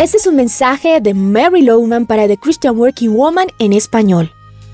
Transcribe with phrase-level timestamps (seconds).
[0.00, 4.32] Este es un mensaje de Mary Lowman para The Christian Working Woman en español.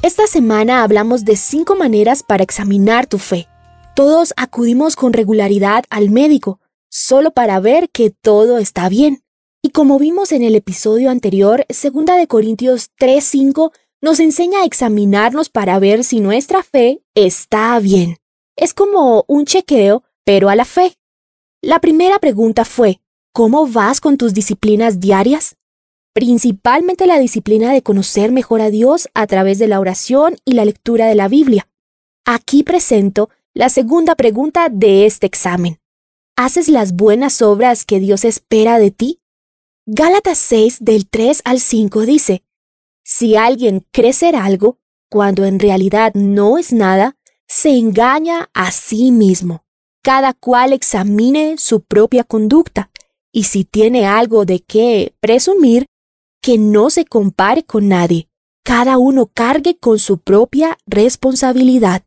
[0.00, 3.48] Esta semana hablamos de cinco maneras para examinar tu fe.
[3.96, 9.24] Todos acudimos con regularidad al médico, solo para ver que todo está bien.
[9.60, 15.48] Y como vimos en el episodio anterior, 2 de Corintios 3:5 nos enseña a examinarnos
[15.48, 18.18] para ver si nuestra fe está bien.
[18.54, 20.96] Es como un chequeo, pero a la fe.
[21.60, 23.00] La primera pregunta fue,
[23.32, 25.56] ¿cómo vas con tus disciplinas diarias?
[26.12, 30.64] Principalmente la disciplina de conocer mejor a Dios a través de la oración y la
[30.64, 31.68] lectura de la Biblia.
[32.24, 35.78] Aquí presento la segunda pregunta de este examen.
[36.36, 39.20] ¿Haces las buenas obras que Dios espera de ti?
[39.86, 42.42] Gálatas 6 del 3 al 5 dice,
[43.04, 44.78] Si alguien cree ser algo,
[45.10, 49.64] cuando en realidad no es nada, se engaña a sí mismo
[50.08, 52.90] cada cual examine su propia conducta
[53.38, 55.86] y si tiene algo de qué presumir,
[56.42, 58.26] que no se compare con nadie,
[58.64, 62.02] cada uno cargue con su propia responsabilidad.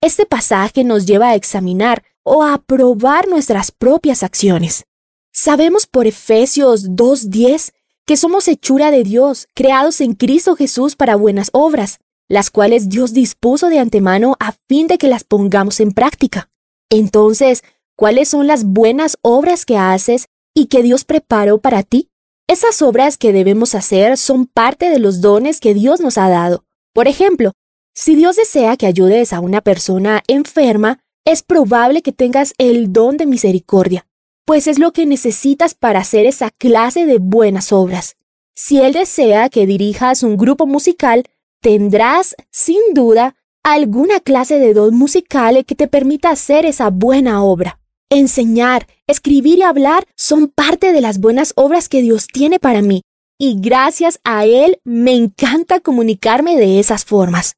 [0.00, 4.84] Este pasaje nos lleva a examinar o a probar nuestras propias acciones.
[5.32, 7.72] Sabemos por Efesios 2.10
[8.06, 13.12] que somos hechura de Dios, creados en Cristo Jesús para buenas obras, las cuales Dios
[13.12, 16.48] dispuso de antemano a fin de que las pongamos en práctica.
[16.90, 17.64] Entonces,
[17.96, 22.08] ¿cuáles son las buenas obras que haces y que Dios preparó para ti?
[22.46, 26.64] Esas obras que debemos hacer son parte de los dones que Dios nos ha dado.
[26.92, 27.52] Por ejemplo,
[27.94, 33.16] si Dios desea que ayudes a una persona enferma, es probable que tengas el don
[33.16, 34.06] de misericordia,
[34.44, 38.16] pues es lo que necesitas para hacer esa clase de buenas obras.
[38.54, 41.24] Si Él desea que dirijas un grupo musical,
[41.60, 47.80] tendrás, sin duda, alguna clase de don musical que te permita hacer esa buena obra.
[48.14, 53.02] Enseñar, escribir y hablar son parte de las buenas obras que Dios tiene para mí,
[53.40, 57.56] y gracias a Él me encanta comunicarme de esas formas.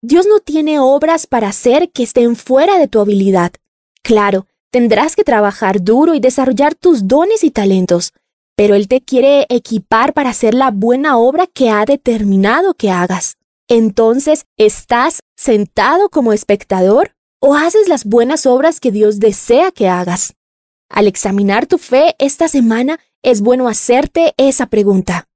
[0.00, 3.50] Dios no tiene obras para hacer que estén fuera de tu habilidad.
[4.04, 8.12] Claro, tendrás que trabajar duro y desarrollar tus dones y talentos,
[8.54, 13.38] pero Él te quiere equipar para hacer la buena obra que ha determinado que hagas.
[13.66, 20.34] Entonces, ¿estás sentado como espectador o haces las buenas obras que Dios desea que hagas?
[20.88, 25.28] Al examinar tu fe esta semana, es bueno hacerte esa pregunta.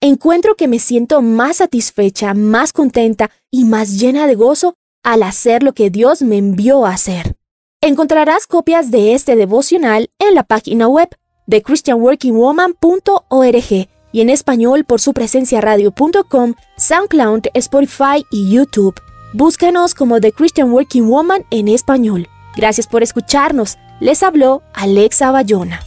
[0.00, 5.62] Encuentro que me siento más satisfecha, más contenta y más llena de gozo al hacer
[5.62, 7.36] lo que Dios me envió a hacer.
[7.80, 11.08] Encontrarás copias de este devocional en la página web
[11.46, 18.94] de christianworkingwoman.org y en español por su presencia radio.com, SoundCloud, Spotify y YouTube.
[19.34, 22.28] Búscanos como The Christian Working Woman en español.
[22.54, 23.78] Gracias por escucharnos.
[23.98, 25.80] Les habló Alexa Bayona.